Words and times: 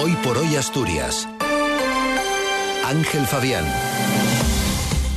Hoy 0.00 0.14
por 0.22 0.38
hoy 0.38 0.54
Asturias. 0.54 1.28
Ángel 2.84 3.26
Fabián. 3.26 3.64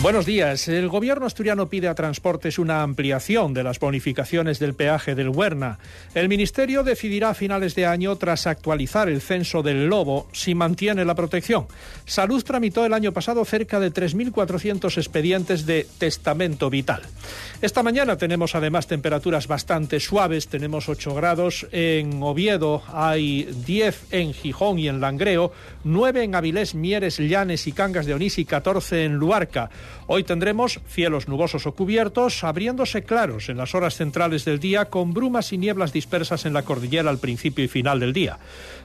Buenos 0.01 0.25
días. 0.25 0.67
El 0.67 0.89
gobierno 0.89 1.27
asturiano 1.27 1.69
pide 1.69 1.87
a 1.87 1.93
Transportes 1.93 2.57
una 2.57 2.81
ampliación 2.81 3.53
de 3.53 3.61
las 3.61 3.79
bonificaciones 3.79 4.57
del 4.57 4.73
peaje 4.73 5.13
del 5.13 5.29
Huerna. 5.29 5.77
El 6.15 6.27
ministerio 6.27 6.81
decidirá 6.81 7.29
a 7.29 7.33
finales 7.35 7.75
de 7.75 7.85
año, 7.85 8.15
tras 8.15 8.47
actualizar 8.47 9.09
el 9.09 9.21
censo 9.21 9.61
del 9.61 9.85
lobo, 9.85 10.27
si 10.31 10.55
mantiene 10.55 11.05
la 11.05 11.13
protección. 11.13 11.67
Salud 12.05 12.43
tramitó 12.43 12.83
el 12.83 12.95
año 12.95 13.11
pasado 13.11 13.45
cerca 13.45 13.79
de 13.79 13.93
3.400 13.93 14.97
expedientes 14.97 15.67
de 15.67 15.85
testamento 15.99 16.71
vital. 16.71 17.03
Esta 17.61 17.83
mañana 17.83 18.17
tenemos 18.17 18.55
además 18.55 18.87
temperaturas 18.87 19.47
bastante 19.47 19.99
suaves. 19.99 20.47
Tenemos 20.47 20.89
8 20.89 21.13
grados 21.13 21.67
en 21.71 22.23
Oviedo, 22.23 22.81
hay 22.91 23.43
10 23.67 24.05
en 24.09 24.33
Gijón 24.33 24.79
y 24.79 24.87
en 24.87 24.99
Langreo, 24.99 25.51
9 25.83 26.23
en 26.23 26.33
Avilés, 26.33 26.73
Mieres, 26.73 27.19
Llanes 27.19 27.67
y 27.67 27.71
Cangas 27.71 28.07
de 28.07 28.15
Onís 28.15 28.39
y 28.39 28.45
14 28.45 29.05
en 29.05 29.13
Luarca. 29.13 29.69
Hoy 30.07 30.23
tendremos 30.23 30.79
cielos 30.87 31.27
nubosos 31.27 31.65
o 31.65 31.73
cubiertos, 31.73 32.43
abriéndose 32.43 33.03
claros 33.03 33.49
en 33.49 33.57
las 33.57 33.75
horas 33.75 33.95
centrales 33.95 34.45
del 34.45 34.59
día, 34.59 34.85
con 34.85 35.13
brumas 35.13 35.53
y 35.53 35.57
nieblas 35.57 35.93
dispersas 35.93 36.45
en 36.45 36.53
la 36.53 36.63
cordillera 36.63 37.09
al 37.09 37.17
principio 37.17 37.63
y 37.63 37.67
final 37.67 37.99
del 37.99 38.13
día. 38.13 38.39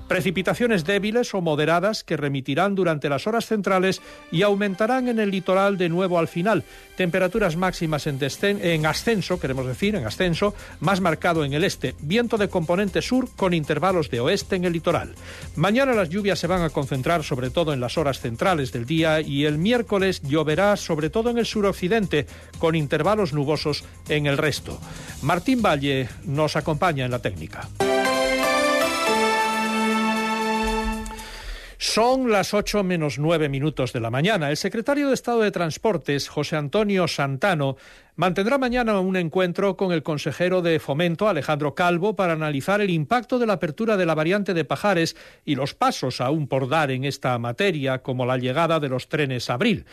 Precipitaciones 0.08 0.84
débiles 0.84 1.34
o 1.34 1.40
moderadas 1.40 2.04
que 2.04 2.16
remitirán 2.16 2.76
durante 2.76 3.08
las 3.08 3.26
horas 3.26 3.46
centrales 3.46 4.00
y 4.30 4.42
aumentarán 4.42 5.08
en 5.08 5.18
el 5.18 5.32
litoral 5.32 5.76
de 5.76 5.88
nuevo 5.88 6.18
al 6.18 6.28
final. 6.28 6.62
Temperaturas 6.96 7.56
máximas 7.56 8.06
en, 8.06 8.18
en 8.42 8.86
ascenso, 8.86 9.40
queremos 9.40 9.66
decir, 9.66 9.96
en 9.96 10.06
ascenso, 10.06 10.54
más 10.78 11.00
marcado 11.00 11.44
en 11.44 11.54
el 11.54 11.64
este. 11.64 11.96
Viento 12.00 12.38
de 12.38 12.48
componente 12.48 13.02
sur 13.02 13.28
con 13.34 13.52
intervalos 13.52 14.08
de 14.08 14.20
oeste 14.20 14.54
en 14.54 14.64
el 14.64 14.72
litoral. 14.72 15.14
Mañana 15.56 15.92
las 15.92 16.08
lluvias 16.08 16.38
se 16.38 16.46
van 16.46 16.62
a 16.62 16.70
concentrar 16.70 17.24
sobre 17.24 17.50
todo 17.50 17.72
en 17.72 17.80
las 17.80 17.98
horas 17.98 18.20
centrales 18.20 18.72
del 18.72 18.86
día 18.86 19.20
y 19.20 19.44
el 19.44 19.58
miércoles 19.58 20.22
lloverá 20.22 20.76
sobre 20.76 20.95
todo 21.10 21.30
en 21.30 21.38
el 21.38 21.46
suroccidente 21.46 22.26
con 22.58 22.74
intervalos 22.74 23.32
nubosos 23.32 23.84
en 24.08 24.26
el 24.26 24.38
resto. 24.38 24.80
Martín 25.22 25.62
Valle 25.62 26.08
nos 26.24 26.56
acompaña 26.56 27.04
en 27.04 27.10
la 27.10 27.20
técnica. 27.20 27.68
Son 31.78 32.30
las 32.30 32.54
8 32.54 32.82
menos 32.82 33.18
9 33.18 33.48
minutos 33.48 33.92
de 33.92 34.00
la 34.00 34.10
mañana. 34.10 34.50
El 34.50 34.56
secretario 34.56 35.08
de 35.08 35.14
Estado 35.14 35.42
de 35.42 35.50
Transportes, 35.50 36.28
José 36.28 36.56
Antonio 36.56 37.06
Santano, 37.06 37.76
mantendrá 38.16 38.58
mañana 38.58 38.98
un 38.98 39.16
encuentro 39.16 39.76
con 39.76 39.92
el 39.92 40.02
consejero 40.02 40.62
de 40.62 40.80
Fomento, 40.80 41.28
Alejandro 41.28 41.74
Calvo, 41.74 42.16
para 42.16 42.32
analizar 42.32 42.80
el 42.80 42.90
impacto 42.90 43.38
de 43.38 43.46
la 43.46 43.54
apertura 43.54 43.96
de 43.96 44.06
la 44.06 44.14
variante 44.14 44.54
de 44.54 44.64
Pajares 44.64 45.16
y 45.44 45.54
los 45.54 45.74
pasos 45.74 46.20
aún 46.20 46.48
por 46.48 46.68
dar 46.68 46.90
en 46.90 47.04
esta 47.04 47.38
materia, 47.38 48.02
como 48.02 48.26
la 48.26 48.38
llegada 48.38 48.80
de 48.80 48.88
los 48.88 49.08
trenes 49.08 49.50
Abril. 49.50 49.84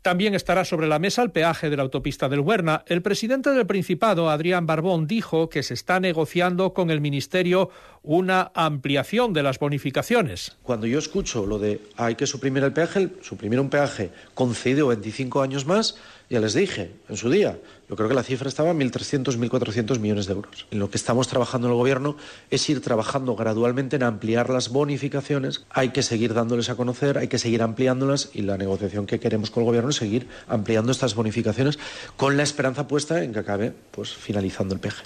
También 0.00 0.34
estará 0.34 0.64
sobre 0.64 0.86
la 0.88 0.98
mesa 0.98 1.22
el 1.22 1.30
peaje 1.30 1.70
de 1.70 1.76
la 1.76 1.82
autopista 1.82 2.28
del 2.28 2.40
Huerna. 2.40 2.84
El 2.86 3.02
presidente 3.02 3.50
del 3.50 3.66
Principado, 3.66 4.30
Adrián 4.30 4.66
Barbón, 4.66 5.06
dijo 5.06 5.48
que 5.48 5.62
se 5.62 5.74
está 5.74 6.00
negociando 6.00 6.72
con 6.72 6.90
el 6.90 7.00
Ministerio 7.00 7.70
una 8.02 8.50
ampliación 8.54 9.32
de 9.32 9.42
las 9.42 9.58
bonificaciones. 9.58 10.56
Cuando 10.62 10.86
yo 10.86 10.98
escucho 10.98 11.46
lo 11.46 11.58
de 11.58 11.80
hay 11.96 12.16
que 12.16 12.26
suprimir 12.26 12.64
el 12.64 12.72
peaje, 12.72 13.10
suprimir 13.22 13.60
un 13.60 13.70
peaje 13.70 14.10
concedido 14.34 14.88
25 14.88 15.42
años 15.42 15.66
más, 15.66 15.96
ya 16.28 16.40
les 16.40 16.54
dije 16.54 16.90
en 17.08 17.16
su 17.16 17.30
día, 17.30 17.58
yo 17.88 17.96
creo 17.96 18.08
que 18.08 18.14
la 18.14 18.22
cifra 18.22 18.48
estaba 18.48 18.70
en 18.70 18.80
1.300, 18.80 19.38
1.400 19.38 19.98
millones 19.98 20.26
de 20.26 20.32
euros. 20.32 20.66
En 20.70 20.78
lo 20.78 20.90
que 20.90 20.96
estamos 20.96 21.28
trabajando 21.28 21.66
en 21.66 21.72
el 21.72 21.78
Gobierno 21.78 22.16
es 22.50 22.68
ir 22.70 22.80
trabajando 22.80 23.36
gradualmente 23.36 23.96
en 23.96 24.02
ampliar 24.02 24.48
las 24.50 24.70
bonificaciones. 24.70 25.64
Hay 25.70 25.90
que 25.90 26.02
seguir 26.02 26.32
dándoles 26.34 26.70
a 26.70 26.74
conocer, 26.74 27.18
hay 27.18 27.28
que 27.28 27.38
seguir 27.38 27.62
ampliándolas 27.62 28.30
y 28.32 28.42
la 28.42 28.56
negociación 28.56 29.06
que 29.06 29.20
queremos 29.20 29.50
con 29.50 29.62
el 29.62 29.66
Gobierno 29.66 29.90
es 29.90 29.96
seguir 29.96 30.28
ampliando 30.48 30.92
estas 30.92 31.14
bonificaciones 31.14 31.78
con 32.16 32.36
la 32.36 32.42
esperanza 32.42 32.88
puesta 32.88 33.22
en 33.22 33.32
que 33.32 33.40
acabe 33.40 33.74
pues, 33.90 34.14
finalizando 34.14 34.74
el 34.74 34.80
peje. 34.80 35.02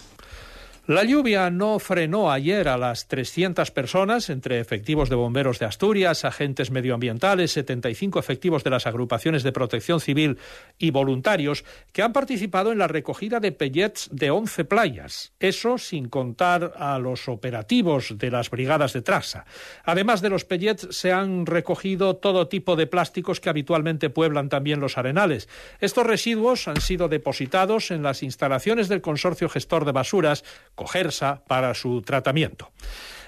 La 0.89 1.03
lluvia 1.03 1.51
no 1.51 1.81
frenó 1.81 2.31
ayer 2.31 2.69
a 2.69 2.79
las 2.79 3.09
300 3.09 3.73
personas, 3.73 4.31
entre 4.31 4.61
efectivos 4.61 5.09
de 5.09 5.17
bomberos 5.17 5.59
de 5.59 5.67
Asturias, 5.67 6.25
agentes 6.25 6.71
medioambientales, 6.71 7.51
75 7.51 8.21
efectivos 8.21 8.63
de 8.63 8.71
las 8.71 8.87
agrupaciones 8.87 9.43
de 9.43 9.51
protección 9.51 9.99
civil 9.99 10.39
y 10.79 10.93
voluntarios, 10.93 11.65
que 11.93 12.03
han 12.03 12.13
participado 12.13 12.71
en 12.71 12.79
la 12.79 12.87
recogida 12.87 13.41
de 13.41 13.51
pellets 13.51 14.09
de 14.13 14.31
11 14.31 14.65
playas. 14.65 15.33
Eso 15.41 15.77
sin 15.77 16.09
contar 16.09 16.75
a 16.77 17.01
los 17.01 17.29
operativos 17.29 18.17
de 18.17 18.31
las 18.31 18.49
brigadas 18.49 18.93
de 18.93 19.03
traza. 19.03 19.45
Además 19.83 20.21
de 20.21 20.31
los 20.31 20.45
pellets, 20.45 20.87
se 20.93 21.11
han 21.11 21.47
recogido 21.47 22.15
todo 22.15 22.47
tipo 22.47 22.77
de 22.77 22.87
plásticos 22.87 23.41
que 23.41 23.49
habitualmente 23.49 24.09
pueblan 24.09 24.49
también 24.49 24.79
los 24.79 24.99
arenales. 24.99 25.49
Estos 25.81 26.07
residuos 26.07 26.69
han 26.69 26.81
sido 26.81 27.09
depositados 27.09 27.91
en 27.91 28.05
las 28.05 28.23
instalaciones 28.23 28.89
del 28.89 29.01
Consorcio 29.01 29.49
Gestor 29.49 29.85
de 29.85 29.91
Basuras, 29.91 30.45
Cogersa 30.77 31.43
para 31.49 31.75
su 31.75 32.03
tratamiento. 32.03 32.71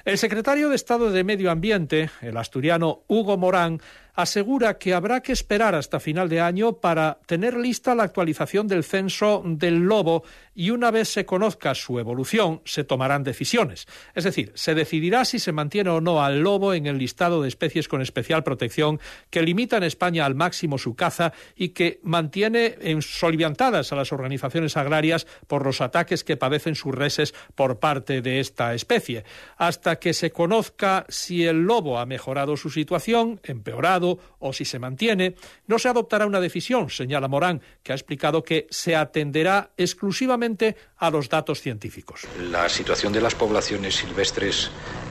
El 0.04 0.16
secretario 0.16 0.68
de 0.68 0.76
Estado 0.76 1.10
de 1.10 1.24
Medio 1.24 1.50
Ambiente, 1.50 2.10
el 2.22 2.36
asturiano 2.36 3.02
Hugo 3.08 3.36
Morán, 3.36 3.82
asegura 4.18 4.78
que 4.78 4.94
habrá 4.94 5.22
que 5.22 5.30
esperar 5.30 5.76
hasta 5.76 6.00
final 6.00 6.28
de 6.28 6.40
año 6.40 6.72
para 6.72 7.20
tener 7.26 7.56
lista 7.56 7.94
la 7.94 8.02
actualización 8.02 8.66
del 8.66 8.82
censo 8.82 9.44
del 9.46 9.76
lobo 9.76 10.24
y 10.56 10.70
una 10.70 10.90
vez 10.90 11.08
se 11.08 11.24
conozca 11.24 11.72
su 11.76 12.00
evolución 12.00 12.60
se 12.64 12.82
tomarán 12.82 13.22
decisiones. 13.22 13.86
Es 14.16 14.24
decir, 14.24 14.50
se 14.56 14.74
decidirá 14.74 15.24
si 15.24 15.38
se 15.38 15.52
mantiene 15.52 15.90
o 15.90 16.00
no 16.00 16.20
al 16.20 16.40
lobo 16.40 16.74
en 16.74 16.86
el 16.86 16.98
listado 16.98 17.42
de 17.42 17.48
especies 17.48 17.86
con 17.86 18.02
especial 18.02 18.42
protección 18.42 18.98
que 19.30 19.42
limita 19.42 19.76
en 19.76 19.84
España 19.84 20.26
al 20.26 20.34
máximo 20.34 20.78
su 20.78 20.96
caza 20.96 21.32
y 21.54 21.68
que 21.68 22.00
mantiene 22.02 22.74
en 22.80 23.02
soliviantadas 23.02 23.92
a 23.92 23.96
las 23.96 24.12
organizaciones 24.12 24.76
agrarias 24.76 25.28
por 25.46 25.64
los 25.64 25.80
ataques 25.80 26.24
que 26.24 26.36
padecen 26.36 26.74
sus 26.74 26.92
reses 26.92 27.34
por 27.54 27.78
parte 27.78 28.20
de 28.20 28.40
esta 28.40 28.74
especie. 28.74 29.22
Hasta 29.58 30.00
que 30.00 30.12
se 30.12 30.32
conozca 30.32 31.06
si 31.08 31.44
el 31.44 31.62
lobo 31.62 32.00
ha 32.00 32.06
mejorado 32.06 32.56
su 32.56 32.70
situación, 32.70 33.40
empeorado, 33.44 34.07
o 34.38 34.52
si 34.52 34.64
se 34.64 34.78
mantiene, 34.78 35.34
no 35.66 35.78
se 35.78 35.88
adoptará 35.88 36.26
una 36.26 36.40
decisión, 36.40 36.90
señala 36.90 37.28
Morán, 37.28 37.60
que 37.82 37.92
ha 37.92 37.94
explicado 37.94 38.42
que 38.42 38.66
se 38.70 38.96
atenderá 38.96 39.70
exclusivamente 39.76 40.76
a 40.96 41.10
los 41.10 41.28
datos 41.28 41.60
científicos. 41.60 42.22
La 42.50 42.68
situación 42.68 43.12
de 43.12 43.20
las 43.20 43.34
poblaciones 43.34 43.96
silvestres 43.96 44.70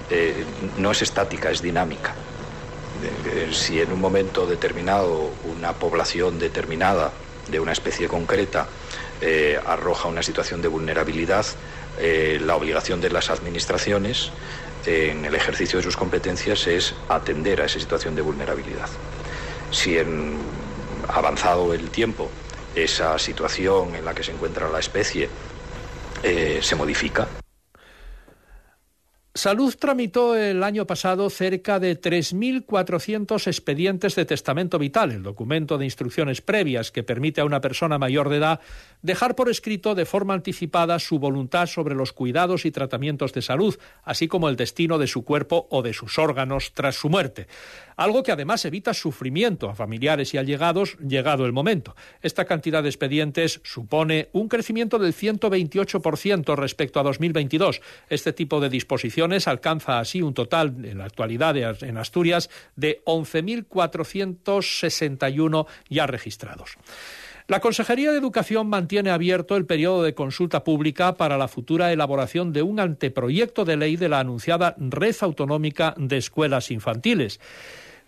eh, 0.09 0.45
no 0.77 0.91
es 0.91 1.01
estática, 1.01 1.51
es 1.51 1.61
dinámica. 1.61 2.15
Eh, 3.25 3.49
si 3.51 3.79
en 3.79 3.91
un 3.91 3.99
momento 3.99 4.47
determinado 4.47 5.31
una 5.45 5.73
población 5.73 6.39
determinada 6.39 7.11
de 7.51 7.59
una 7.59 7.71
especie 7.71 8.07
concreta 8.07 8.67
eh, 9.21 9.59
arroja 9.65 10.07
una 10.07 10.23
situación 10.23 10.61
de 10.61 10.67
vulnerabilidad, 10.67 11.45
la 11.99 12.55
obligación 12.55 13.01
de 13.01 13.09
las 13.09 13.31
administraciones 13.31 14.31
en 14.87 15.25
el 15.25 15.35
ejercicio 15.35 15.79
de 15.79 15.83
sus 15.83 15.97
competencias 15.97 16.65
es 16.65 16.95
atender 17.09 17.61
a 17.61 17.65
esa 17.65 17.77
situación 17.77 18.15
de 18.15 18.21
vulnerabilidad. 18.21 18.87
Si 19.69 19.97
en 19.97 20.37
avanzado 21.09 21.73
el 21.73 21.89
tiempo 21.89 22.29
esa 22.73 23.19
situación 23.19 23.95
en 23.95 24.05
la 24.05 24.13
que 24.13 24.23
se 24.23 24.31
encuentra 24.31 24.69
la 24.69 24.79
especie 24.79 25.29
eh, 26.23 26.59
se 26.61 26.75
modifica, 26.75 27.27
Salud 29.37 29.75
tramitó 29.77 30.35
el 30.35 30.63
año 30.63 30.87
pasado 30.87 31.29
cerca 31.29 31.79
de 31.79 32.01
3.400 32.01 33.45
expedientes 33.45 34.15
de 34.15 34.25
testamento 34.25 34.79
vital, 34.79 35.11
el 35.11 35.21
documento 35.21 35.77
de 35.77 35.85
instrucciones 35.85 36.41
previas 36.41 36.91
que 36.91 37.03
permite 37.03 37.41
a 37.41 37.45
una 37.45 37.61
persona 37.61 37.99
mayor 37.99 38.29
de 38.29 38.37
edad 38.37 38.61
dejar 39.03 39.35
por 39.35 39.51
escrito 39.51 39.93
de 39.93 40.05
forma 40.05 40.33
anticipada 40.33 40.97
su 40.97 41.19
voluntad 41.19 41.67
sobre 41.67 41.93
los 41.93 42.13
cuidados 42.13 42.65
y 42.65 42.71
tratamientos 42.71 43.31
de 43.31 43.43
salud, 43.43 43.77
así 44.03 44.27
como 44.27 44.49
el 44.49 44.55
destino 44.55 44.97
de 44.97 45.05
su 45.05 45.23
cuerpo 45.23 45.67
o 45.69 45.83
de 45.83 45.93
sus 45.93 46.17
órganos 46.17 46.73
tras 46.73 46.95
su 46.95 47.07
muerte 47.07 47.45
algo 47.97 48.21
que 48.23 48.31
además 48.31 48.63
evita 48.63 48.93
sufrimiento 48.93 49.69
a 49.69 49.75
familiares 49.75 50.33
y 50.33 50.37
allegados 50.37 50.97
llegado 50.99 51.45
el 51.45 51.51
momento. 51.51 51.95
Esta 52.21 52.45
cantidad 52.45 52.83
de 52.83 52.89
expedientes 52.89 53.59
supone 53.63 54.29
un 54.33 54.47
crecimiento 54.47 54.99
del 54.99 55.13
128% 55.13 56.55
respecto 56.55 56.99
a 56.99 57.03
2022. 57.03 57.81
Este 58.09 58.33
tipo 58.33 58.61
de 58.61 58.69
disposiciones 58.69 59.26
alcanza 59.47 59.99
así 59.99 60.21
un 60.21 60.33
total 60.33 60.75
en 60.83 60.97
la 60.99 61.05
actualidad 61.05 61.55
en 61.57 61.97
Asturias 61.97 62.49
de 62.75 63.01
11.461 63.05 65.65
ya 65.89 66.07
registrados. 66.07 66.77
La 67.47 67.59
Consejería 67.61 68.11
de 68.11 68.17
Educación 68.17 68.67
mantiene 68.67 69.09
abierto 69.09 69.55
el 69.55 69.65
periodo 69.65 70.03
de 70.03 70.13
consulta 70.13 70.65
pública 70.65 71.15
para 71.15 71.37
la 71.37 71.47
futura 71.47 71.93
elaboración 71.93 72.51
de 72.51 72.61
un 72.61 72.81
anteproyecto 72.81 73.63
de 73.63 73.77
ley 73.77 73.95
de 73.95 74.09
la 74.09 74.19
anunciada 74.19 74.75
Red 74.77 75.15
Autonómica 75.21 75.95
de 75.97 76.17
Escuelas 76.17 76.71
Infantiles. 76.71 77.39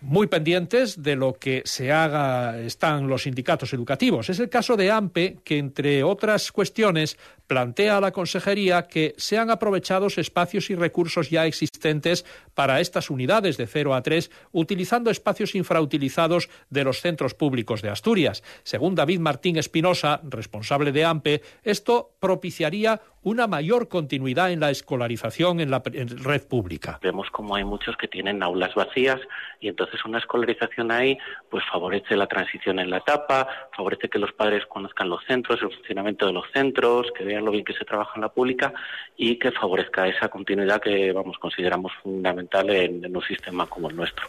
Muy 0.01 0.27
pendientes 0.27 1.01
de 1.03 1.15
lo 1.15 1.33
que 1.33 1.61
se 1.65 1.91
haga 1.91 2.59
están 2.59 3.07
los 3.07 3.23
sindicatos 3.23 3.73
educativos. 3.73 4.29
Es 4.29 4.39
el 4.39 4.49
caso 4.49 4.77
de 4.77 4.91
AMPE, 4.91 5.39
que 5.43 5.57
entre 5.57 6.03
otras 6.03 6.51
cuestiones 6.51 7.17
plantea 7.47 7.97
a 7.97 8.01
la 8.01 8.11
Consejería 8.11 8.87
que 8.87 9.15
sean 9.17 9.49
aprovechados 9.49 10.17
espacios 10.17 10.69
y 10.69 10.75
recursos 10.75 11.29
ya 11.29 11.47
existentes 11.47 12.23
para 12.53 12.79
estas 12.79 13.09
unidades 13.09 13.57
de 13.57 13.65
0 13.65 13.95
a 13.95 14.03
3, 14.03 14.29
utilizando 14.51 15.09
espacios 15.09 15.55
infrautilizados 15.55 16.49
de 16.69 16.83
los 16.83 17.01
centros 17.01 17.33
públicos 17.33 17.81
de 17.81 17.89
Asturias. 17.89 18.43
Según 18.63 18.95
David 18.95 19.19
Martín 19.19 19.57
Espinosa, 19.57 20.21
responsable 20.23 20.91
de 20.91 21.05
AMPE, 21.05 21.41
esto 21.63 22.11
propiciaría 22.19 23.01
una 23.21 23.47
mayor 23.47 23.87
continuidad 23.89 24.51
en 24.51 24.59
la 24.59 24.69
escolarización 24.69 25.59
en 25.59 25.71
la 25.71 25.81
red 25.83 26.47
pública. 26.47 26.99
Vemos 27.01 27.29
como 27.31 27.55
hay 27.55 27.63
muchos 27.63 27.97
que 27.97 28.07
tienen 28.07 28.41
aulas 28.41 28.73
vacías 28.75 29.19
y 29.59 29.67
entonces 29.67 30.03
una 30.05 30.19
escolarización 30.19 30.91
ahí 30.91 31.17
pues 31.49 31.63
favorece 31.71 32.15
la 32.15 32.27
transición 32.27 32.79
en 32.79 32.89
la 32.89 32.97
etapa, 32.97 33.47
favorece 33.75 34.09
que 34.09 34.19
los 34.19 34.31
padres 34.31 34.65
conozcan 34.67 35.09
los 35.09 35.23
centros, 35.25 35.61
el 35.61 35.73
funcionamiento 35.73 36.25
de 36.25 36.33
los 36.33 36.45
centros, 36.53 37.07
que 37.17 37.23
vean 37.23 37.45
lo 37.45 37.51
bien 37.51 37.65
que 37.65 37.73
se 37.73 37.85
trabaja 37.85 38.13
en 38.15 38.21
la 38.21 38.29
pública 38.29 38.73
y 39.17 39.37
que 39.37 39.51
favorezca 39.51 40.07
esa 40.07 40.29
continuidad 40.29 40.81
que 40.81 41.11
vamos 41.11 41.37
consideramos 41.39 41.91
fundamental 42.01 42.69
en, 42.69 43.03
en 43.03 43.15
un 43.15 43.23
sistema 43.23 43.65
como 43.65 43.89
el 43.89 43.95
nuestro. 43.95 44.27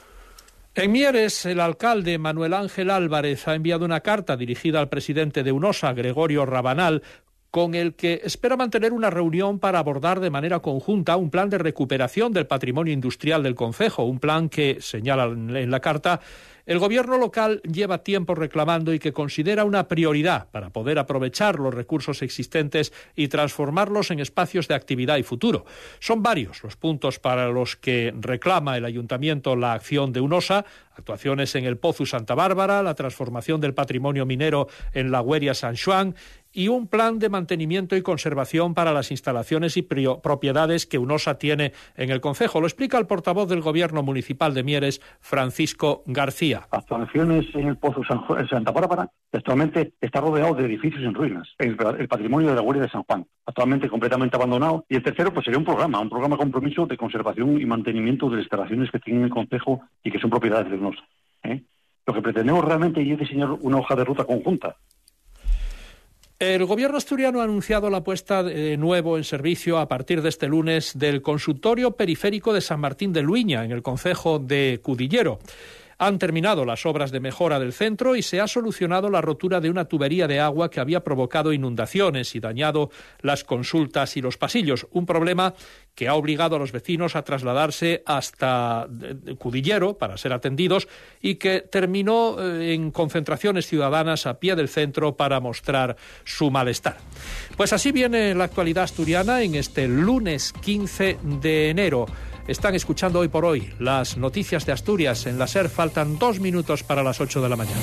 En 0.75 0.93
Mieres, 0.93 1.47
el 1.47 1.59
alcalde 1.59 2.17
Manuel 2.19 2.55
Ángel 2.55 2.91
Álvarez 2.91 3.49
ha 3.49 3.57
enviado 3.57 3.85
una 3.85 4.01
carta 4.01 4.37
dirigida 4.37 4.79
al 4.79 4.89
presidente 4.89 5.43
de 5.43 5.51
UNOSA, 5.51 5.93
Gregorio 5.95 6.47
Rabanal, 6.47 7.03
con 7.51 7.75
el 7.75 7.95
que 7.95 8.21
espera 8.25 8.57
mantener 8.57 8.93
una 8.93 9.11
reunión 9.11 9.59
para 9.59 9.81
abordar 9.81 10.21
de 10.21 10.31
manera 10.31 10.61
conjunta 10.61 11.17
un 11.17 11.31
plan 11.31 11.51
de 11.51 11.59
recuperación 11.59 12.33
del 12.33 12.47
patrimonio 12.47 12.93
industrial 12.93 13.43
del 13.43 13.55
Concejo, 13.55 14.05
un 14.05 14.21
plan 14.21 14.49
que, 14.49 14.79
señala 14.81 15.25
en 15.25 15.71
la 15.71 15.81
carta, 15.81 16.21
el 16.67 16.79
gobierno 16.79 17.19
local 17.19 17.61
lleva 17.63 18.03
tiempo 18.03 18.35
reclamando 18.35 18.93
y 18.93 18.99
que 18.99 19.13
considera 19.13 19.65
una 19.65 19.89
prioridad 19.89 20.49
para 20.51 20.71
poder 20.71 20.99
aprovechar 20.99 21.59
los 21.59 21.75
recursos 21.75 22.23
existentes 22.23 22.93
y 23.17 23.29
transformarlos 23.29 24.11
en 24.11 24.21
espacios 24.21 24.69
de 24.69 24.75
actividad 24.75 25.17
y 25.17 25.23
futuro. 25.23 25.65
Son 25.99 26.23
varios 26.23 26.63
los 26.63 26.77
puntos 26.77 27.19
para 27.19 27.49
los 27.49 27.77
que 27.77 28.15
reclama 28.19 28.77
el 28.77 28.85
ayuntamiento 28.85 29.57
la 29.57 29.73
acción 29.73 30.13
de 30.13 30.21
UNOSA, 30.21 30.65
actuaciones 30.97 31.55
en 31.55 31.65
el 31.65 31.79
Pozo 31.79 32.05
Santa 32.05 32.35
Bárbara, 32.35 32.83
la 32.83 32.95
transformación 32.95 33.61
del 33.61 33.75
patrimonio 33.75 34.27
minero 34.27 34.69
en 34.93 35.11
la 35.11 35.23
Hueria 35.23 35.55
San 35.55 35.77
Juan 35.77 36.15
y 36.53 36.69
un 36.69 36.89
plan 36.89 37.19
de 37.19 37.29
mantenimiento 37.29 37.97
y 37.97 38.03
conservación 38.03 38.75
para 38.75 38.93
las 38.93 39.11
instalaciones 39.11 39.77
y 39.77 39.83
propiedades 39.83 40.87
que 40.87 40.99
UNOSA 40.99 41.39
tiene 41.39 41.73
en 41.97 42.11
el 42.11 42.21
Concejo. 42.21 42.61
Lo 42.61 42.67
explica 42.67 42.99
el 42.99 43.07
portavoz 43.07 43.49
del 43.49 43.61
Gobierno 43.61 44.03
Municipal 44.03 44.53
de 44.53 44.65
Mieres, 44.65 45.01
Francisco 45.21 46.03
García. 46.07 46.50
Actuaciones 46.55 47.47
en 47.55 47.69
el 47.69 47.77
Pozo 47.77 48.03
Santa 48.05 48.71
Bárbara 48.71 49.11
actualmente 49.33 49.95
está 50.01 50.21
rodeado 50.21 50.55
de 50.55 50.65
edificios 50.65 51.03
en 51.03 51.15
ruinas, 51.15 51.49
el, 51.59 51.77
patrimonio 51.77 52.51
de 52.51 52.55
la 52.55 52.61
Guardia 52.61 52.85
de 52.85 52.91
San 52.91 53.03
Juan, 53.05 53.27
actualmente 53.47 53.89
completamente 53.89 54.37
abandonado. 54.37 54.85
Y 54.89 54.97
el 54.97 55.03
tercero, 55.03 55.33
pues 55.33 55.45
sería 55.45 55.59
un 55.59 55.65
programa, 55.65 56.01
un 56.01 56.11
programa 56.11 56.37
compromiso 56.37 56.87
de 56.87 56.97
conservación 56.97 57.61
y 57.61 57.67
mantenimiento 57.67 58.29
de 58.29 58.37
las 58.37 58.45
instalaciones 58.45 58.91
que 58.91 58.99
tiene 58.99 59.25
el 59.25 59.31
Concejo 59.31 59.81
y 60.03 60.11
que 60.11 60.19
son 60.19 60.31
propiedades 60.31 60.71
de 60.71 60.77
UNOSA. 60.77 61.03
¿eh? 61.45 61.63
Lo 62.07 62.15
que 62.15 62.23
pretendemos 62.23 62.65
realmente 62.65 63.01
es 63.01 63.19
diseñar 63.19 63.51
una 63.61 63.79
hoja 63.79 63.95
de 63.95 64.05
ruta 64.05 64.25
conjunta 64.25 64.77
el 66.41 66.65
gobierno 66.65 66.97
asturiano 66.97 67.43
ha 67.43 67.45
anunciado 67.45 67.91
la 67.91 68.03
puesta 68.03 68.43
de 68.43 68.79
nuevo 68.79 69.19
en 69.19 69.25
servicio 69.25 69.79
a 69.79 69.89
partir 69.89 70.23
de 70.23 70.31
este 70.31 70.49
lunes 70.49 70.99
del 70.99 71.21
consultorio 71.21 71.91
periférico 71.91 72.55
de 72.55 72.63
San 72.63 72.81
Martín 72.81 73.13
de 73.13 73.21
Luiña, 73.21 73.63
en 73.63 73.73
el 73.73 73.83
concejo 73.83 74.39
de 74.39 74.81
Cudillero. 74.83 75.39
Han 76.01 76.19
terminado 76.19 76.65
las 76.65 76.87
obras 76.87 77.11
de 77.11 77.21
mejora 77.21 77.61
del 77.61 77.75
centro 77.75 78.17
y 78.17 78.23
se 78.23 78.41
ha 78.41 78.49
solucionado 78.49 79.11
la 79.11 79.21
rotura 79.21 79.61
de 79.61 79.69
una 79.69 79.85
tubería 79.85 80.27
de 80.27 80.41
agua 80.41 80.71
que 80.71 80.81
había 80.81 81.05
provocado 81.05 81.53
inundaciones 81.53 82.35
y 82.35 82.41
dañado 82.41 82.91
las 83.21 83.45
consultas 83.45 84.17
y 84.17 84.23
los 84.23 84.39
pasillos. 84.39 84.87
Un 84.93 85.05
problema 85.05 85.53
que 85.95 86.09
ha 86.09 86.15
obligado 86.15 86.57
a 86.57 86.59
los 86.59 86.73
vecinos 86.73 87.17
a 87.17 87.23
trasladarse 87.23 88.03
hasta 88.07 88.89
eh, 89.03 89.35
Cudillero 89.37 89.99
para 89.99 90.17
ser 90.17 90.33
atendidos 90.33 90.89
y 91.21 91.35
que 91.35 91.61
terminó 91.61 92.37
eh, 92.41 92.73
en 92.73 92.93
concentraciones 92.93 93.67
ciudadanas 93.67 94.25
a 94.25 94.41
pie 94.41 94.57
del 94.57 94.71
centro 94.71 95.19
para 95.19 95.39
mostrar 95.39 95.99
su 96.25 96.51
malestar. 96.51 96.97
Pues 97.59 97.75
así 97.75 97.93
viene 97.93 98.35
la 98.35 98.45
actualidad 98.45 98.85
asturiana 98.85 99.43
en 99.43 99.55
este 99.55 99.87
lunes 99.87 100.55
15 100.63 101.19
de 101.23 101.69
enero. 101.69 102.07
Están 102.51 102.75
escuchando 102.75 103.21
hoy 103.21 103.29
por 103.29 103.45
hoy 103.45 103.73
las 103.79 104.17
noticias 104.17 104.67
de 104.67 104.73
Asturias. 104.73 105.25
En 105.27 105.39
la 105.39 105.47
SER 105.47 105.69
faltan 105.69 106.19
dos 106.19 106.41
minutos 106.41 106.83
para 106.83 107.01
las 107.05 107.21
ocho 107.21 107.41
de 107.41 107.49
la 107.49 107.55
mañana. 107.55 107.79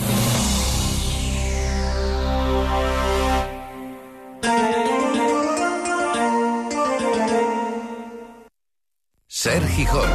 Ser 9.26 9.66
Gijón. 9.70 10.10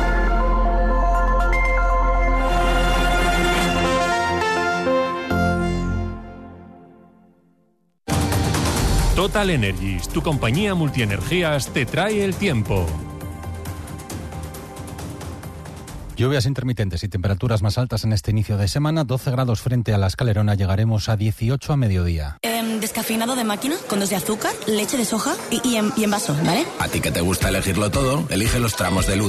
Total 9.17 9.49
Energies, 9.49 10.09
tu 10.09 10.21
compañía 10.21 10.75
multienergías, 10.75 11.73
te 11.73 11.87
trae 11.87 12.23
el 12.23 12.35
tiempo. 12.35 12.87
Lluvias 16.23 16.47
intermitentes 16.47 17.03
y 17.03 17.09
temperaturas 17.09 17.63
más 17.63 17.79
altas 17.79 18.05
en 18.05 18.13
este 18.13 18.31
inicio 18.31 18.57
de 18.57 18.69
semana. 18.69 19.03
12 19.03 19.33
grados 19.33 19.61
frente 19.61 19.93
a 19.93 19.99
la 19.99 20.07
escalerona. 20.07 20.55
Llegaremos 20.55 21.09
a 21.09 21.17
18 21.17 21.73
a 21.73 21.77
mediodía. 21.77 22.39
Em, 22.43 22.79
descafeinado 22.79 23.35
de 23.35 23.43
máquina, 23.43 23.75
con 23.89 23.99
dos 23.99 24.11
de 24.11 24.15
azúcar, 24.15 24.53
leche 24.69 24.97
de 24.97 25.05
soja 25.05 25.35
y, 25.51 25.75
en, 25.75 25.93
y 25.97 26.05
en 26.05 26.13
vaso, 26.13 26.37
¿vale? 26.45 26.65
A 26.79 26.87
ti 26.87 27.01
que 27.01 27.11
te 27.11 27.23
gusta 27.23 27.49
elegirlo 27.49 27.91
todo, 27.91 28.25
elige 28.31 28.61
los 28.61 28.77
tramos 28.77 29.09
de 29.09 29.17
luz 29.17 29.21